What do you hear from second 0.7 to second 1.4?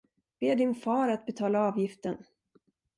far att